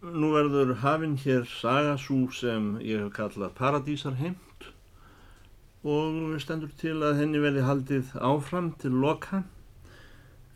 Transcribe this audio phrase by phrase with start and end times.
[0.00, 4.68] nú verður hafinn hér sagasú sem ég hef kallað Paradísarheimt
[5.84, 9.42] og stendur til að henni verði haldið áfram til loka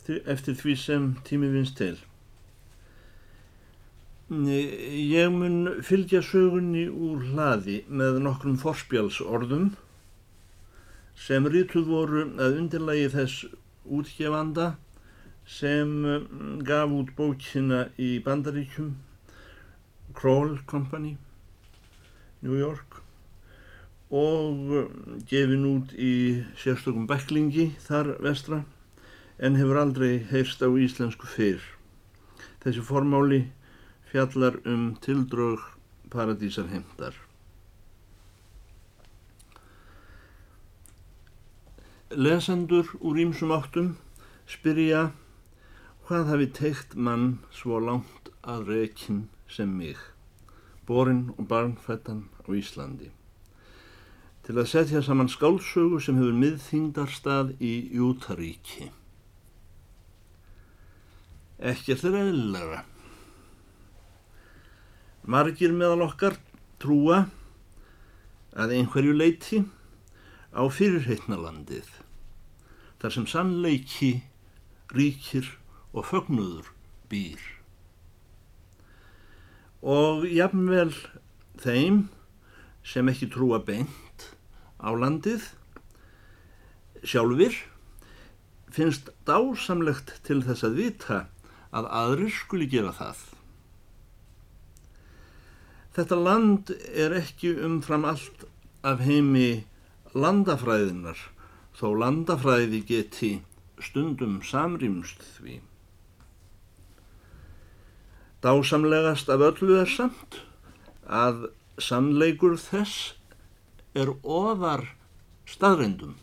[0.09, 1.95] eftir því sem tími vinst til.
[4.33, 9.75] Ég mun fylgja sögunni úr hlaði með nokkrum forspjálsorðum
[11.21, 13.49] sem rítuð voru að undirlægi þess
[13.85, 14.75] útgefanda
[15.45, 15.99] sem
[16.65, 18.95] gaf út bókina í Bandaríkjum
[20.15, 21.17] Kroll Company
[22.45, 23.01] New York
[24.15, 28.63] og mm, gefin út í sérstökum beklingi þar vestra
[29.39, 31.63] en hefur aldrei heyrst á íslensku fyrr.
[32.63, 33.41] Þessi formáli
[34.13, 35.65] fjallar um tildrög
[36.13, 37.17] paradísar heimdar.
[42.15, 43.95] Lesendur úr ímsum áttum
[44.47, 45.09] spyrja
[46.07, 49.97] hvað hafi teikt mann svo langt að rekin sem mig,
[50.87, 53.11] borinn og barnfættan á Íslandi.
[54.45, 58.91] Til að setja saman skálsögu sem hefur miðþingdarstað í Jútaríki.
[61.59, 62.83] Ekkert er eðlilega.
[65.25, 66.37] Margir meðal okkar
[66.83, 67.23] trúa
[68.53, 69.63] að einhverju leiti
[70.53, 71.89] á fyrirheitnalandið
[73.01, 74.13] þar sem sannleiki
[74.93, 75.49] ríkir
[75.97, 76.69] og fögnuður
[77.09, 77.54] býr.
[79.85, 80.95] Og jafnvel
[81.61, 82.07] þeim
[82.85, 84.31] sem ekki trúa beint
[84.81, 85.45] á landið
[87.05, 87.57] sjálfur
[88.73, 91.19] finnst dásamlegt til þess að vita
[91.75, 93.21] að aðrir skuli gera það.
[95.95, 98.49] Þetta land er ekki umfram allt
[98.83, 99.65] af heimi
[100.15, 101.21] landafræðinar,
[101.77, 103.31] þó landafræði geti
[103.83, 105.61] stundum samrýmst því.
[108.45, 110.43] Dásamlegast af öllu er samt
[111.09, 111.47] að
[111.81, 113.15] sannleikur þess
[113.97, 114.83] er ofar
[115.49, 116.19] staðrindum.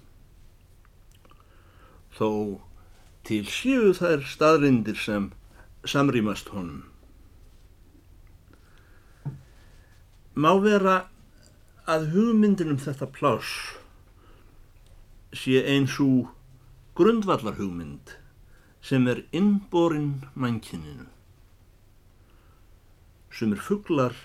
[2.13, 2.29] Þó
[3.25, 5.31] til síu þær staðrindir sem
[5.81, 6.83] samrýmast honum.
[10.37, 10.97] Má vera
[11.89, 13.55] að hugmyndin um þetta pláss
[15.33, 16.29] sé eins og
[16.95, 18.13] grundvallar hugmynd
[18.85, 21.09] sem er innborinn mannkininu.
[23.31, 24.15] Sumir fugglar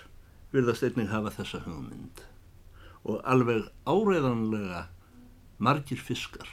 [0.51, 2.23] virðast einnig hafa þessa hugmynd
[3.07, 4.87] og alveg áreiðanlega
[5.63, 6.47] margir fiskar.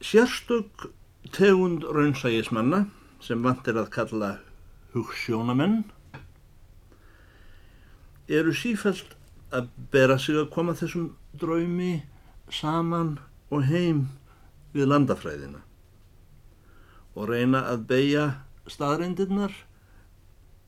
[0.00, 0.86] Sérstök
[1.34, 2.84] tegund raunsægismanna
[3.20, 4.30] sem vant er að kalla
[4.94, 5.82] hugssjónamenn
[8.28, 9.16] eru sífælt
[9.54, 12.04] að bera sig að koma þessum draumi
[12.50, 13.16] saman
[13.50, 14.06] og heim
[14.74, 15.62] við landafræðina
[17.16, 18.26] og reyna að beigja
[18.70, 19.54] staðreindirnar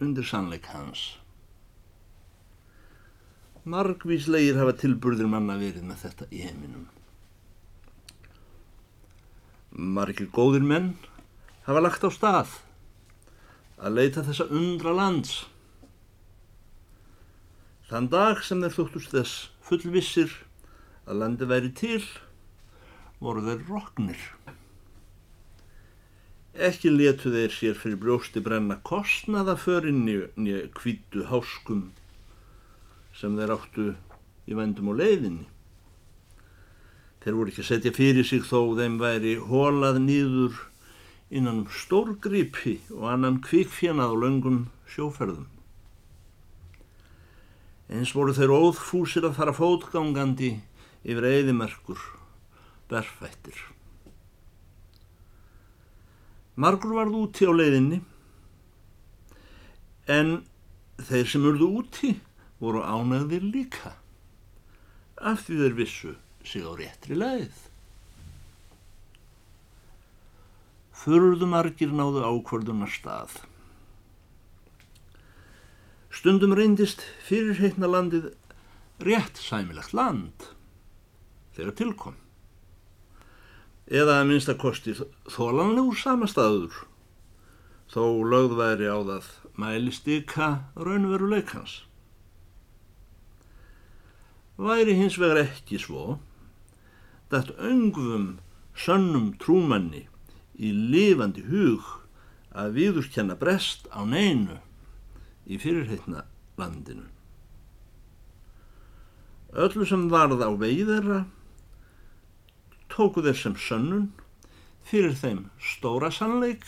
[0.03, 1.17] undir sannleik hans.
[3.69, 6.87] Margvíslegir hafa tilburðir manna verið með þetta í heiminum.
[9.79, 10.95] Margir góðir menn
[11.67, 12.55] hafa lagt á stað
[13.79, 15.43] að leita þessa undra lands.
[17.89, 19.37] Þann dag sem þeir þóttust þess
[19.69, 20.33] fullvissir
[21.09, 22.03] að landi væri til,
[23.21, 24.25] voru þeir roknir.
[26.59, 31.85] Ekki letu þeir sér fyrir brjósti brenna kostnaða förinni nýja kvítu háskum
[33.15, 33.85] sem þeir áttu
[34.51, 35.47] í vendum og leiðinni.
[37.23, 40.59] Þeir voru ekki að setja fyrir sig þó þeim væri hólað nýður
[41.31, 45.47] innan um stórgripi og annan kvikfjannað og löngum sjóferðum.
[47.87, 50.57] Eins voru þeir óðfúsir að fara fótgangandi
[51.07, 52.03] yfir eðimerkur,
[52.91, 53.78] berfættir.
[56.59, 58.01] Margur varð úti á leiðinni,
[60.11, 60.33] en
[61.07, 62.11] þeir sem urðu úti
[62.59, 63.95] voru ánægðir líka,
[65.23, 67.55] af því þeir vissu sig á réttri leið.
[70.99, 73.39] Furðumargir náðu ákvörðunar stað.
[76.11, 78.33] Stundum reyndist fyrirheitna landið
[79.07, 80.49] rétt sæmilegt land
[81.55, 82.17] þegar tilkom.
[83.89, 84.93] Eða að minnst að kosti
[85.33, 86.75] þólanlegur samastaður
[87.89, 91.83] þó lögðværi á það mælist yka raunveruleikans.
[94.61, 96.19] Væri hins vegar ekki svo,
[97.33, 98.39] dætt öngvum
[98.77, 100.05] sönnum trúmanni
[100.59, 101.87] í lifandi hug
[102.53, 104.59] að viðurkenna brest á neinu
[105.49, 106.27] í fyrirheitna
[106.61, 107.07] landinu.
[109.57, 111.23] Öllu sem varð á vegi þeirra
[112.99, 114.09] tóku þeir sem sönnun
[114.89, 116.65] fyrir þeim stóra sannleik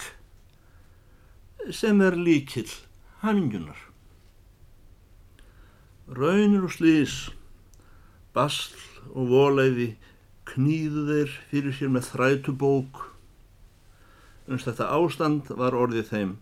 [1.74, 2.70] sem er líkill
[3.24, 3.78] hamingunar.
[6.10, 7.16] Raunir og slís,
[8.34, 8.78] basl
[9.10, 9.88] og voleiði
[10.50, 13.02] knýðu þeir fyrir sér með þrætu bók.
[14.50, 16.36] Unst þetta ástand var orðið þeim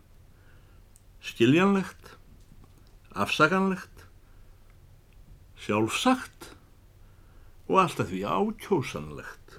[1.24, 2.12] skiljanlegt,
[3.16, 4.04] afsaganlegt,
[5.58, 6.52] sjálfsagt
[7.68, 9.58] og alltaf því ákjósanlegt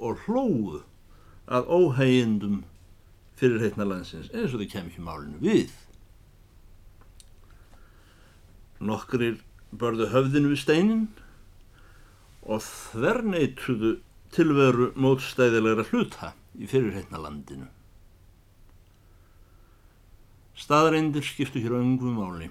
[0.00, 0.82] og hlóðu
[1.50, 2.60] að óhægindum
[3.40, 5.72] fyrir heitna landsins eins og þau kemur ekki málinu við.
[8.80, 11.08] Nokkrir börðu höfðinu við steinin
[12.42, 13.98] og þverneituðu
[14.34, 17.68] tilveru mótstæðilegra hluta í fyrirheitna landinu.
[20.60, 22.50] Staðreindir skiptu hér öngum máli.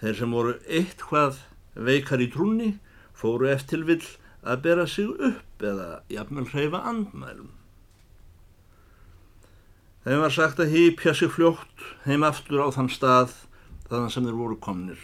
[0.00, 1.40] Þeir sem voru eitt hvað
[1.76, 2.70] veikar í trúni
[3.16, 4.04] fóru eftir vill
[4.46, 7.50] að bera sig upp eða jafnvel hreyfa andmælum.
[10.06, 13.32] Þeim var sagt að hýpja sig fljótt heim aftur á þann stað
[13.88, 15.00] þaðan sem þeir voru komnir.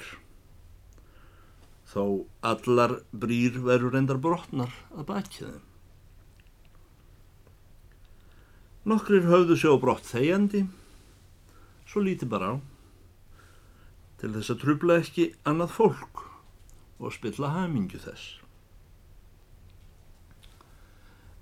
[1.91, 5.65] Þó allar brýr veru reyndar brotnar að baki þeim.
[8.93, 10.65] Nokkrir höfðu sjó brott þegjandi,
[11.87, 12.63] svo líti bara á,
[14.19, 16.25] til þess að trubla ekki annað fólk
[17.03, 18.42] og spilla hamingju þess.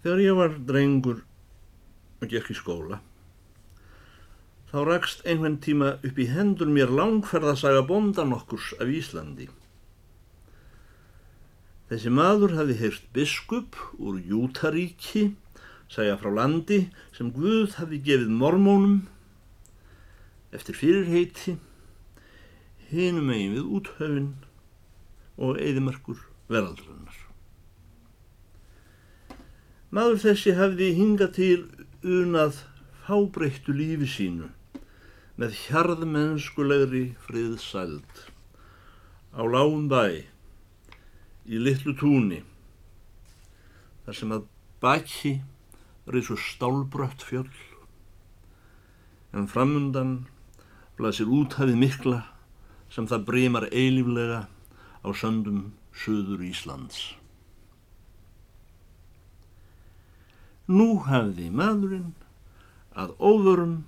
[0.00, 1.22] Þegar ég var drengur
[2.20, 3.00] og gekk í skóla,
[4.70, 9.48] Þá rakst einhvern tíma upp í hendur mér langferðasaga bondan okkurs af Íslandi.
[11.90, 15.32] Þessi maður hafi heyrt biskup úr Jútaríki,
[15.90, 16.84] segja frá landi
[17.16, 19.00] sem Guð hafi gefið mormónum
[20.54, 21.56] eftir fyrirheiti,
[22.92, 24.30] hinum eigin við úthöfin
[25.34, 27.09] og eðimerkur veraldlunar.
[29.90, 31.62] Maður þessi hafi hingað til
[32.06, 32.60] unað
[33.06, 34.50] fábreyttu lífi sínu
[35.40, 38.22] með hjarðmennskulegri friðsæld
[39.34, 40.22] á lágum bæ
[41.50, 42.38] í litlu túni
[44.06, 44.46] þar sem að
[44.84, 45.34] baki
[46.06, 47.50] reysu stálbrött fjöll
[49.34, 50.16] en framundan
[50.98, 52.24] blasir úthafið mikla
[52.90, 54.44] sem það breymar eilíflega
[55.02, 57.19] á söndum söður Íslands.
[60.70, 62.12] Nú hafði maðurinn
[62.94, 63.80] að óvörum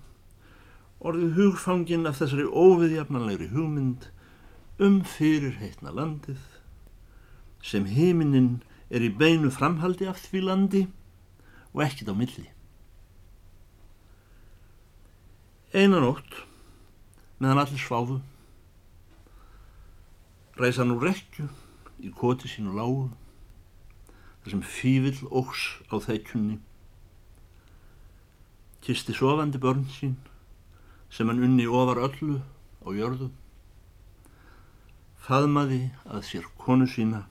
[1.02, 4.08] orðið hugfangin af þessari óviðjafnanlegri hugmynd
[4.82, 6.43] um fyrir heitna landið
[7.62, 10.82] sem heiminin er í beinu framhaldi af því landi
[11.73, 12.49] og ekkit á milli.
[15.73, 16.43] Einan ótt
[17.38, 18.19] meðan allir sváðu
[20.58, 21.46] reysa nú rekju
[22.02, 23.06] í koti sínu lágu
[24.43, 26.58] þar sem fívill óks á þekkjunni
[28.82, 30.17] kisti sofandi börn sín
[31.12, 32.40] sem hann unni ofar öllu
[32.82, 33.29] á jörðu,
[35.23, 37.26] faðmaði að sér konu sína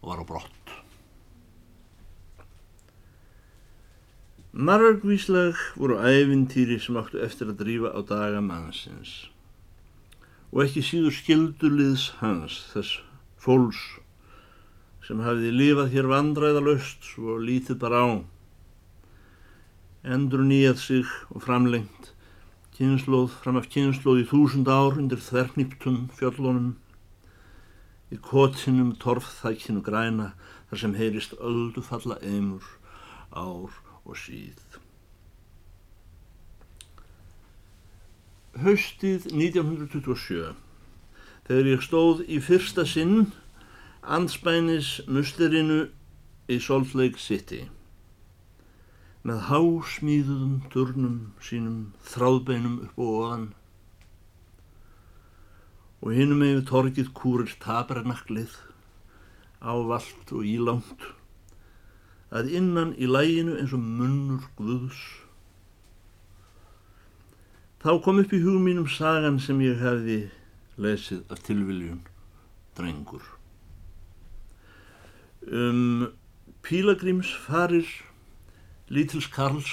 [0.00, 0.54] og var á brott.
[4.58, 9.28] Margvísleg voru æfintýri sem áttu eftir að drífa á daga mannsins.
[10.48, 13.02] Og ekki síður skildurliðs hans, þess
[13.38, 13.82] fólks
[15.04, 18.08] sem hafiði lifað hér vandræðalöst svo lítið bara á,
[20.08, 22.12] endur nýjað sig og framlengt
[22.78, 26.68] kynnslóð fram af kynnslóð í þúsund ár undir þverknýptum fjöllunum
[28.14, 30.28] í kotinum torfþækinu græna
[30.70, 32.64] þar sem heyrist öldu falla eimur
[33.34, 34.60] ár og síð.
[38.62, 40.54] Haustið 1927
[41.48, 43.32] þegar ég stóð í fyrsta sinn
[44.06, 45.80] anspænis muslerinu
[46.48, 47.66] í Salt Lake City
[49.26, 53.46] með hásmíðuðum turnum sínum þráðbeinum upp og oðan
[55.98, 58.54] og hinnum yfir torgið kúrir tabernaklið
[59.58, 61.08] ávalt og ílangt
[62.30, 64.98] að innan í læginu eins og munnur guðs.
[67.82, 70.20] Þá kom upp í hugum mínum sagan sem ég hefði
[70.78, 72.02] lesið af tilviljun
[72.78, 73.24] drengur.
[75.48, 76.10] Um
[76.62, 77.86] pílagríms farir
[78.88, 79.70] lítils Karls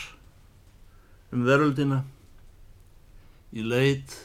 [1.31, 2.03] um veröldina
[3.55, 4.15] í leit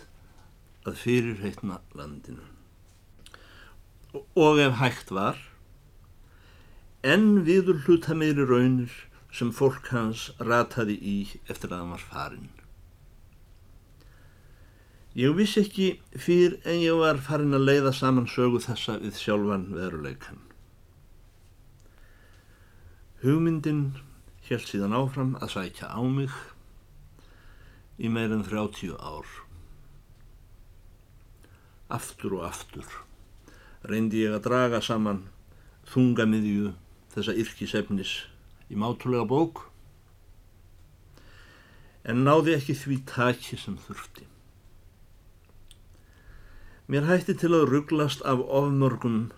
[0.87, 2.43] að fyrir heitna landinu.
[4.35, 5.39] Og ef hægt var,
[7.07, 8.95] enn viður hluta meiri raunir
[9.31, 12.51] sem fólk hans rataði í eftir að hann var farin.
[15.19, 19.67] Ég vissi ekki fyrir en ég var farin að leiða saman sögu þessa við sjálfan
[19.75, 20.39] veruleikan.
[23.23, 23.83] Hugmyndin
[24.51, 26.35] held síðan áfram að sækja á mig
[28.03, 29.29] í meirinn 30 ár.
[31.91, 32.89] Aftur og aftur
[33.87, 35.23] reyndi ég að draga saman
[35.93, 36.75] þungamiðju
[37.15, 38.13] þessa yrkisefnis
[38.71, 39.65] í mátulega bók
[42.11, 44.27] en náði ekki því taki sem þurfti.
[46.91, 49.29] Mér hætti til að rugglast af ofmörgum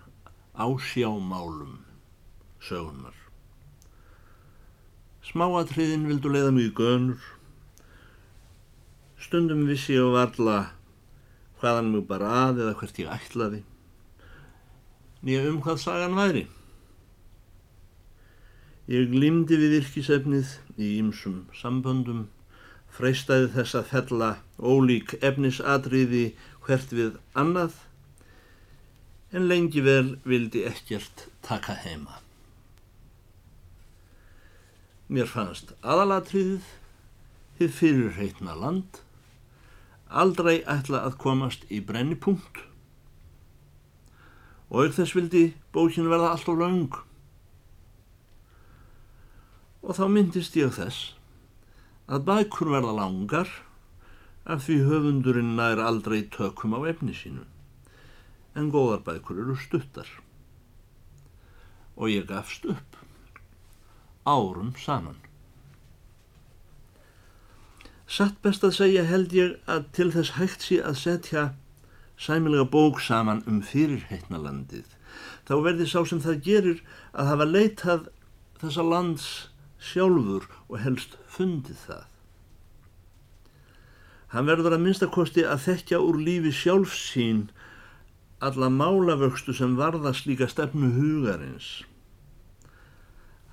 [0.57, 1.83] ásjámálum
[2.57, 3.22] sögunar.
[5.23, 7.27] Smáatriðin vildu leiða mjög gönur.
[9.23, 10.57] Stundum vissi ég að varla
[11.61, 13.61] hvaðan mjög bara að eða hvert ég ætlaði.
[15.23, 16.43] Nýja um hvað sagan væri.
[18.91, 22.25] Ég glimdi við yrkisefnið í ýmsum samböndum,
[22.91, 26.25] freistæði þess að fella ólík efnisatriði
[26.67, 27.79] hvert við annað,
[29.31, 32.19] en lengi vel vildi ekkert taka heima.
[35.11, 36.69] Mér fannst aðalatriðið
[37.57, 39.01] þið fyrirreitna land
[40.13, 42.61] aldrei ætla að komast í brennipunkt.
[44.71, 45.43] Og auk þess vildi
[45.75, 46.95] bókin verða alltaf laung.
[49.83, 51.13] Og þá myndist ég þess
[52.07, 53.51] að bækur verða langar
[54.47, 57.43] af því höfundurinn nær aldrei tökum á efni sínu.
[58.55, 60.07] En góðar bækur eru stuttar.
[61.99, 63.02] Og ég gafst upp
[64.25, 65.19] árum saman.
[68.07, 71.43] Satt best að segja held ég að til þess hægt sé að setja
[72.19, 74.85] sæmilega bók saman um fyrirheitnalandið.
[75.47, 78.09] Þá verði sá sem það gerir að hafa leitað
[78.61, 79.27] þessa lands
[79.83, 82.05] sjálfur og helst fundið það.
[84.33, 87.47] Hann verður að minnstakosti að þekkja úr lífi sjálfsín
[88.43, 91.83] alla málavöxtu sem varða slíka stefnu hugarins.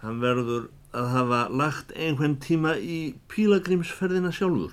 [0.01, 4.73] Hann verður að hafa lagt einhvern tíma í pílagrímsferðina sjálfur.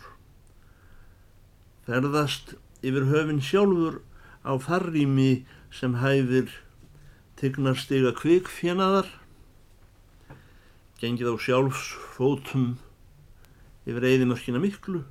[1.87, 3.99] Ferðast yfir höfin sjálfur
[4.47, 6.49] á farrými sem hæfir
[7.37, 9.09] tignarstiga kvikfjenaðar,
[10.97, 12.77] gengið á sjálfsfótum
[13.85, 15.03] yfir eðimörkina miklu,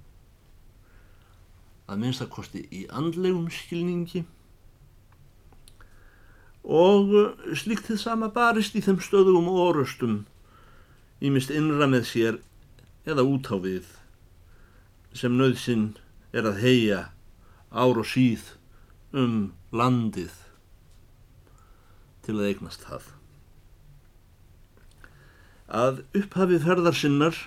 [1.87, 4.25] að minnstakosti í andlegum skilningi,
[6.67, 10.25] og uh, slíkt þið sama barist í þeim stöðugum orustum
[11.23, 12.41] ímist innra með sér
[13.07, 13.87] eða út á við
[15.17, 15.95] sem nöðsinn
[16.37, 17.01] er að heia
[17.71, 18.57] ár og síð
[19.17, 20.35] um landið
[22.27, 23.07] til að eignast það.
[25.67, 27.39] Að upphafið ferðar sinnar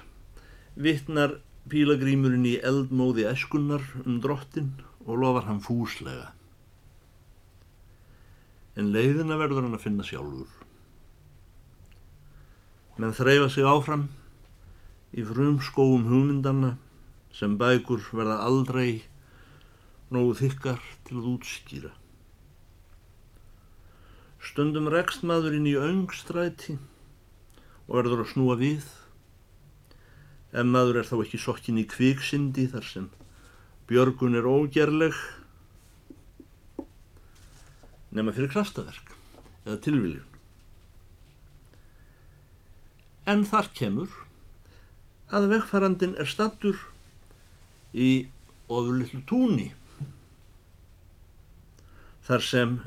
[0.80, 1.38] vittnar
[1.70, 4.74] pílagrímurinn í eldmóði eskunnar um drottin
[5.06, 6.32] og lofar hann fúslega
[8.80, 10.50] en leiðina verður hann að finna sjálfur.
[13.00, 14.08] Menn þreyfa sig áfram
[15.16, 16.76] í frum skóum hugmyndanna
[17.36, 19.02] sem bækur verða aldrei
[20.12, 21.92] nógu þykkar til að útskýra.
[24.40, 26.78] Stundum rekst maður inn í öngstræti
[27.88, 28.88] og verður að snúa við
[30.50, 33.10] ef maður er þá ekki sokkin í kviksindi þar sem
[33.90, 35.18] björgun er ógerleg
[38.16, 39.14] nema fyrir krastaverk
[39.66, 40.26] eða tilviljun.
[43.30, 44.14] En þar kemur
[45.30, 46.80] að vegfærandin er stattur
[47.94, 48.30] í
[48.70, 49.70] ofurlillu túni
[52.30, 52.80] þar sem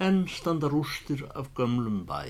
[0.00, 2.22] enn standa rústir af gömlum bæ.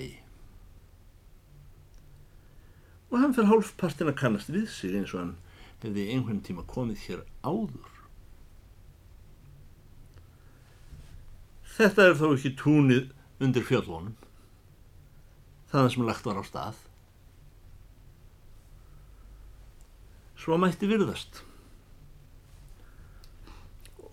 [3.11, 5.33] Og hann fyrir hálfpartin að kannast við sig eins og hann
[5.81, 7.90] hefði einhvern tíma komið hér áður.
[11.81, 13.07] Þetta er þó ekki túnið
[13.41, 14.13] undir fjöllónum.
[15.71, 16.81] Það sem lagt var á stað.
[20.37, 21.39] Svo mætti virðast.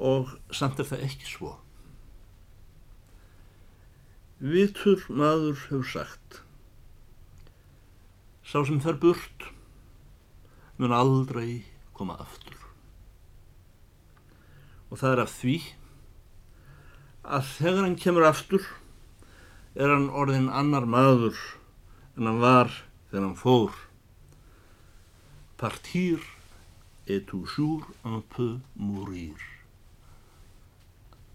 [0.00, 1.50] Og samt er það ekki svo.
[4.40, 6.38] Vitur maður hefur sagt.
[8.48, 9.50] Sá sem fer burt
[10.80, 12.56] mun aldrei koma aftur.
[14.88, 15.58] Og það er af því
[17.28, 18.64] að þegar hann kemur aftur
[19.76, 21.36] er hann orðin annar maður
[22.16, 22.72] en hann var
[23.10, 23.76] þegar hann fór.
[25.60, 26.24] Partir
[27.06, 29.36] est toujours un peu mourir.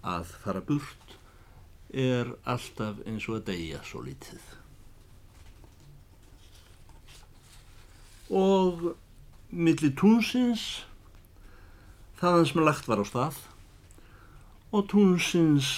[0.03, 1.15] Að fara burt
[1.93, 4.43] er alltaf eins og að deyja svo litið.
[8.33, 8.93] Og
[9.53, 10.83] millir túnsins,
[12.17, 13.37] þaðan sem lagt var á stað,
[14.73, 15.69] og túnsins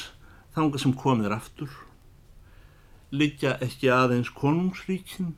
[0.55, 1.71] þanga sem komir aftur
[3.15, 5.33] liggja ekki aðeins konungsríkin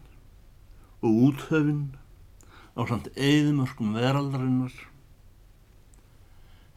[1.01, 1.81] og úthöfin
[2.77, 4.73] á samt eðimörkum veraldarinnar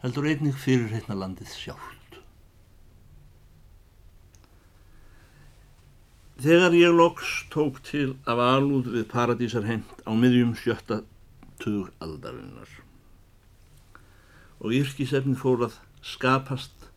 [0.01, 1.97] heldur einnig fyrir hérna landið sjálft.
[6.41, 11.03] Þegar ég loks tók til af alúð við paradísarhend á miðjum sjötta
[11.61, 12.71] tug aldarinnar
[14.61, 16.89] og yrkisefni fór að skapast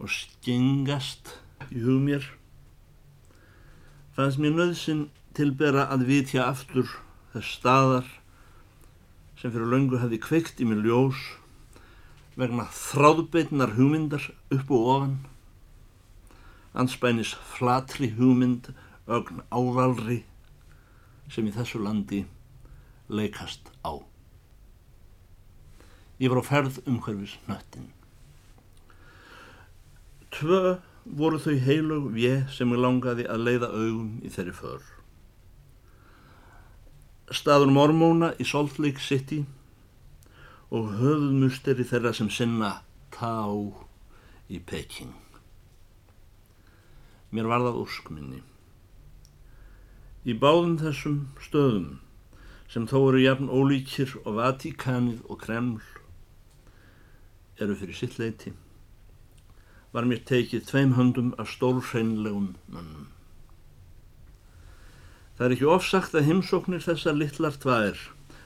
[0.00, 1.34] og skengast
[1.70, 2.26] í hug mér
[4.16, 6.88] fannst mér nöðsin tilbera að vitja aftur
[7.34, 8.08] þess staðar
[9.40, 11.20] sem fyrir löngu hefði kveikt í mér ljós
[12.40, 15.14] vegna þráðbeitnar hugmyndar upp og ofan
[16.72, 18.70] anspænis flatri hugmynd
[19.10, 20.22] ögn ávalri
[21.30, 22.24] sem í þessu landi
[23.10, 23.98] leikast á.
[26.20, 27.88] Ég var á ferð umhverfis nöttin.
[30.34, 34.82] Tvö voru þau heilug við sem ég langaði að leiða augum í þeirri för.
[37.30, 39.44] Staður mormóna í Salt Lake City
[40.70, 42.76] og höfðmusteri þeirra sem sinna
[43.14, 43.50] tá
[44.50, 45.14] í Peking.
[47.30, 48.40] Mér var það úrskminni.
[50.26, 52.00] Í báðum þessum stöðum
[52.70, 55.78] sem þó eru jafn ólíkir og Vatikanið og Kreml
[57.60, 58.52] eru fyrir sitt leiti,
[59.94, 63.08] var mér tekið tveim höndum af stórhreinlegum mönnum.
[65.36, 68.02] Það er ekki ofsagt að heimsóknir þessar litlar tvær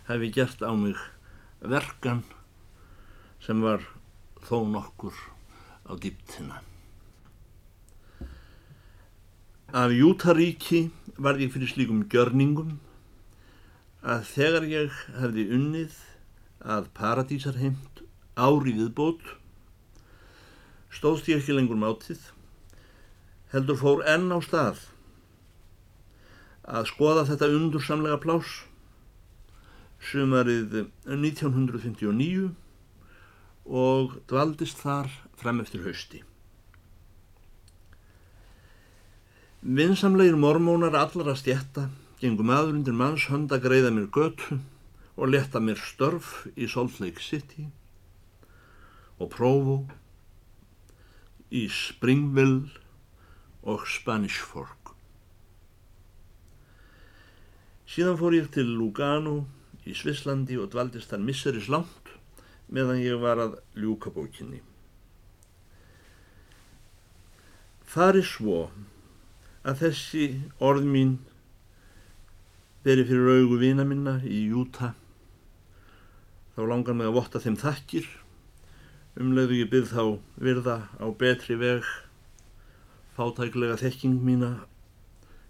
[0.08, 1.00] hefði gert á mig
[1.60, 2.22] verkan
[3.44, 3.84] sem var
[4.46, 5.16] þó nokkur
[5.84, 6.62] á dýptina.
[9.74, 10.86] Af Jútaríki
[11.18, 12.78] var ég fyrir slíkum gjörningum
[14.06, 15.96] að þegar ég hefði unnið
[16.64, 18.04] að paradísarheimt
[18.38, 19.24] ári viðbót
[20.94, 22.20] stóðst ég ekki lengur mátið
[23.54, 24.82] heldur fór enn á stað
[26.64, 28.52] að skoða þetta undursamlega plás
[30.04, 32.52] sumarið 1959
[33.64, 35.08] og dvaldist þar
[35.40, 36.20] frem eftir hausti.
[39.64, 41.86] Vinsamlegir mormónar allar að stjætta
[42.20, 44.58] gengum aður undir manns hönd að greiða mér götu
[45.16, 47.68] og leta mér störf í Salt Lake City
[49.20, 49.84] og Provo,
[51.52, 52.70] í Springville
[53.64, 54.92] og Spanish Fork.
[57.88, 59.42] Síðan fór ég til Lugano
[59.84, 62.14] í Svisslandi og dvaldist þar misseris langt
[62.72, 64.62] meðan ég var að ljúka bókinni.
[67.84, 68.70] Fari svo
[69.64, 70.26] að þessi
[70.64, 71.14] orð mín
[72.84, 74.92] verið fyrir augu vina minna í Júta
[76.54, 78.08] þá langar mig að votta þeim þakkir
[79.20, 80.04] umlegðu ég byrð þá
[80.46, 81.86] virða á betri veg
[83.14, 84.50] fátæklega þekking mína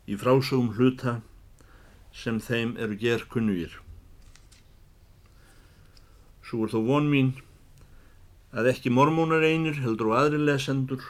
[0.05, 1.21] í frásögum hluta
[2.13, 3.73] sem þeim eru ger kunnugir.
[6.45, 7.33] Svo er þó von mín
[8.53, 11.07] að ekki mormónar einir heldur á aðri lesendur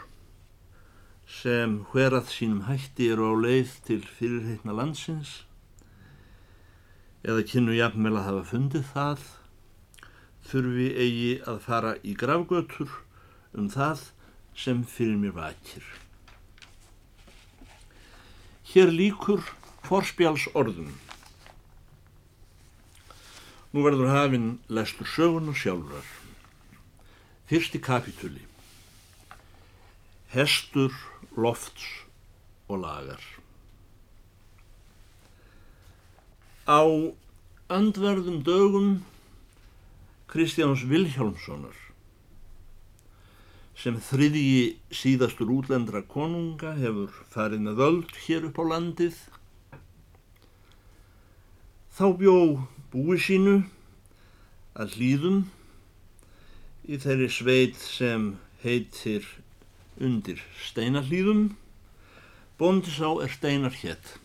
[1.27, 5.41] sem hverað sínum hætti eru á leið til fyrirheitna landsins
[7.25, 9.21] eða kynnu jafnvel að hafa fundið það,
[10.49, 12.91] þurfi eigi að fara í gravgötur
[13.55, 14.09] um það
[14.59, 15.85] sem fyrir mér vakir.
[18.75, 19.43] Hér líkur
[19.87, 20.93] forspjáls orðum.
[23.75, 26.07] Nú verður hafinn lestur sögun og sjálfrar.
[27.51, 28.45] Fyrsti kapitúli.
[30.35, 30.95] Hestur,
[31.37, 31.85] lofts
[32.71, 33.23] og lagar.
[36.65, 36.83] Á
[37.69, 38.89] andverðum dögum
[40.35, 41.77] Kristjáns Vilhjálmssonar
[43.79, 49.21] sem þriðji síðastur útlendra konunga hefur farið með völd hér upp á landið.
[51.95, 52.35] Þá bjó
[52.91, 53.55] búi sínu
[54.75, 55.37] að hlýðum
[56.91, 58.33] í þeirri sveit sem
[58.65, 59.29] heitir
[60.03, 61.45] undir steinarhlýðum
[62.59, 64.17] bóndisá er steinar hétt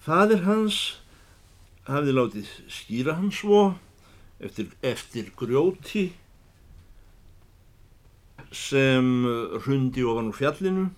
[0.00, 0.80] Fadir hans
[1.88, 3.62] hafði látið skýra hans svo
[4.44, 6.10] eftir, eftir grjóti
[8.54, 9.24] sem
[9.64, 10.88] hrundi ofan úr fjallinu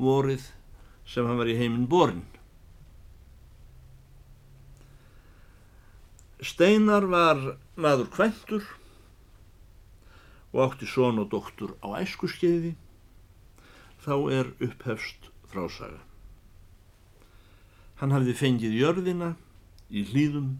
[0.00, 0.46] vorið
[1.08, 2.24] sem hann var í heiminn borin.
[6.44, 7.40] Steinar var
[7.80, 8.64] maður kventur
[10.52, 12.74] og átti són og doktur á æskuskeiði
[14.04, 16.02] þá er upphefst frásaga.
[18.00, 19.32] Hann hafði fengið jörðina
[19.90, 20.54] í hlýðum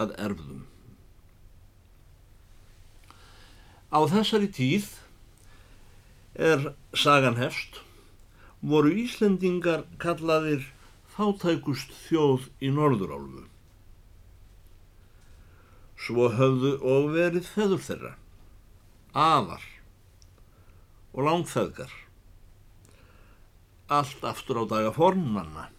[0.00, 0.64] að erfðum.
[3.92, 4.88] Á þessari tíð
[6.36, 7.80] er sagan hefst,
[8.60, 10.66] voru Íslendingar kallaðir
[11.16, 13.46] fátækust þjóð í Norðurálfu.
[15.96, 18.12] Svo höfðu og verið feður þeirra,
[19.16, 19.64] afar
[21.16, 21.94] og langfeðgar,
[23.88, 25.70] allt aftur á daga fornmanna.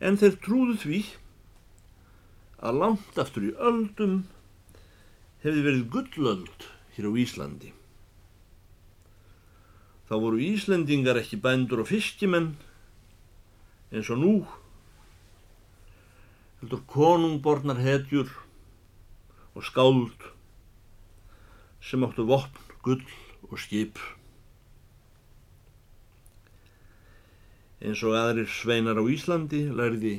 [0.00, 1.00] En þeir trúðu því
[2.64, 4.22] að langt aftur í öldum
[5.44, 7.72] hefði verið gullöld hér á Íslandi.
[10.08, 12.54] Þá voru Íslendingar ekki bændur og fiskimenn
[13.94, 14.34] eins og nú.
[16.60, 18.30] Heldur konungbornar hetjur
[19.54, 20.30] og skáld
[21.84, 23.04] sem áttu vopn, gull
[23.50, 24.00] og skip.
[27.84, 30.14] Eins og aðrir sveinar á Íslandi lærði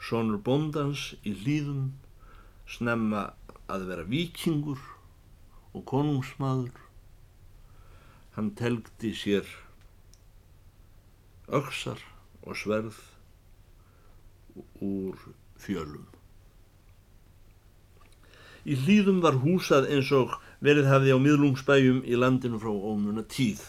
[0.00, 1.90] sonur bondans í hlýðum
[2.64, 3.26] snemma
[3.68, 4.80] að vera vikingur
[5.76, 6.86] og konungsmaður
[8.40, 9.48] Hann telgdi sér
[11.50, 11.98] öksar
[12.46, 13.00] og sverð
[14.80, 15.18] úr
[15.58, 16.06] fjölum.
[18.64, 23.64] Í hlýðum var húsað eins og verið hafði á miðlungsbæjum í landinu frá ómuna tíð.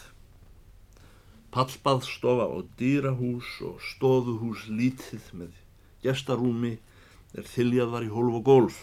[1.52, 5.58] Pallbaðstofa og dýrahús og stóðuhús lítið með
[6.04, 6.78] gestarúmi
[7.36, 8.78] er þiljað var í hólf og gólf.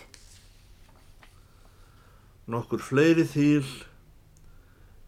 [2.50, 3.66] Nokkur fleiri þýl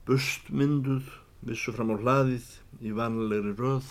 [0.05, 1.09] bustmynduð
[1.45, 2.47] vissu fram á hlaðið
[2.85, 3.89] í vanlegri röð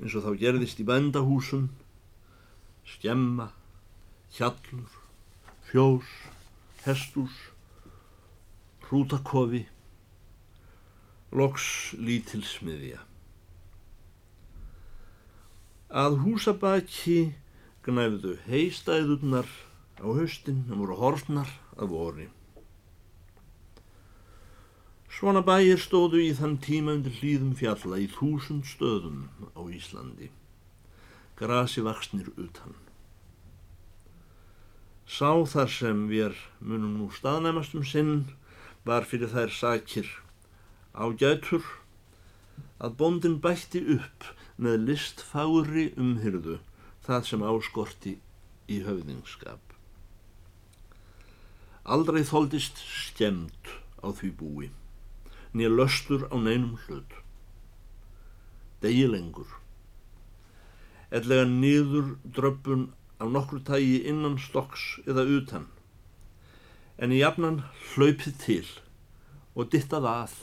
[0.00, 1.68] eins og þá gerðist í bændahúsum
[2.84, 3.50] skemma,
[4.36, 4.90] hjallur,
[5.70, 6.08] fjós,
[6.84, 7.34] hestús,
[8.84, 9.64] hrútakofi,
[11.34, 13.00] loks lítilsmiðja.
[15.90, 17.34] Að húsabaki
[17.86, 19.50] gnæfðu heistæðurnar
[19.98, 22.28] á höstin og voru horfnar af orði.
[25.14, 30.30] Svona bæir stóðu í þann tíma undir hlýðum fjalla í þúsund stöðum á Íslandi.
[31.38, 32.74] Grasi vaksnir utan.
[35.06, 38.14] Sá þar sem við munum nú staðnæmast um sinn
[38.86, 40.10] var fyrir þær sakir
[40.94, 41.64] á gætur
[42.78, 46.60] að bondin bætti upp með listfári umhyrðu
[47.06, 48.14] það sem áskorti
[48.70, 49.60] í höfðingskap.
[51.84, 54.70] Aldrei þóldist skemmt á því búi
[55.54, 57.12] nýja löstur á neinum hlut.
[58.82, 59.46] Degi lengur.
[61.14, 62.88] Ellega nýður dröppun
[63.22, 65.68] af nokkru tægi innan stokks eða utan.
[66.98, 67.62] En í jafnan
[67.94, 68.66] hlaupið til
[69.54, 70.34] og dittað að.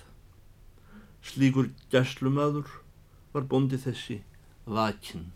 [1.21, 2.67] Slíkur gæslumadur
[3.33, 4.21] var bóndi þessi
[4.65, 5.29] vakinn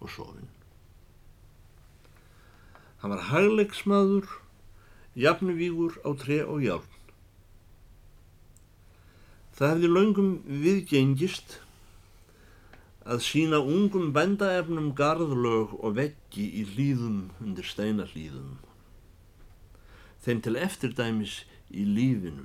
[0.00, 0.50] og sofinn.
[2.98, 4.26] Hann var hagleiksmaður,
[5.14, 6.94] jafnvígur á tre og járn.
[9.54, 11.58] Það hefði laungum viðgengist
[13.08, 18.58] að sína ungum bændaefnum garðlög og veggi í hlýðum undir steinahlýðum.
[20.22, 22.44] Þeim til eftirdæmis í lífinu.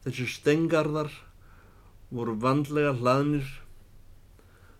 [0.00, 1.10] Þessi stengarðar
[2.08, 3.48] voru vandlega hlaðnir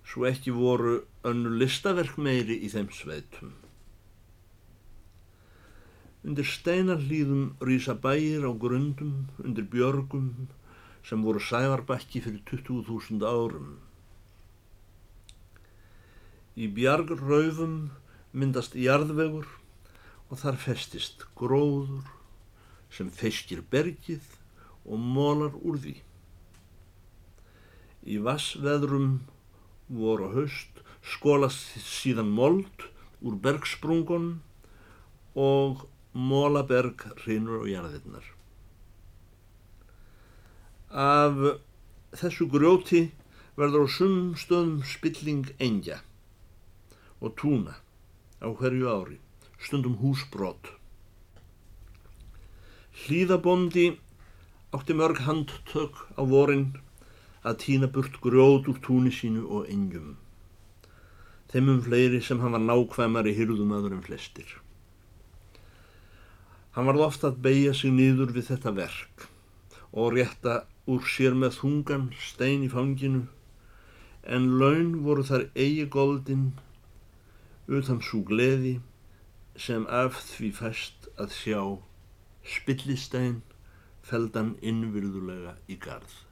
[0.09, 0.95] svo ekki voru
[1.29, 3.53] önnu listaverk meiri í þeim sveitum.
[6.25, 10.49] Undir steinarlýðum rýsa bæir á grundum, undir björgum
[11.05, 13.79] sem voru sævarbakki fyrir 20.000 árum.
[16.57, 17.79] Í bjargraufum
[18.33, 19.47] myndast jarðvegur
[20.31, 22.09] og þar festist gróður
[22.93, 24.40] sem feskir bergið
[24.85, 25.97] og mólar úr því.
[28.09, 29.21] Í vassveðrum
[29.91, 32.89] voru haust skólast síðan mold
[33.21, 34.41] úr bergsprungunum
[35.37, 38.25] og Mólaberg, Hrínur og Jarðirnar.
[40.91, 41.37] Af
[42.19, 43.05] þessu grjóti
[43.55, 46.01] verður á sumum stöðum spilling engja
[47.21, 47.77] og túna
[48.43, 49.19] á hverju ári,
[49.61, 50.73] stundum húsbrott.
[53.05, 54.01] Hlýðabondi
[54.71, 56.67] átti mörg handtök á vorin
[57.43, 60.17] að týna burt grjót úr túni sínu og engjum.
[61.51, 64.47] Þeim um fleiri sem hann var nákvæmari hyrðum aður en flestir.
[66.77, 69.27] Hann varð ofta að beigja sig nýður við þetta verk
[69.91, 73.25] og rétta úr sér með þungan stein í fanginu
[74.23, 76.53] en laun voru þar eigi goldin
[77.67, 78.79] utan svo gleði
[79.59, 81.61] sem af því fæst að sjá
[82.55, 83.41] spillistein
[84.11, 86.30] feldan innvirðulega í garð.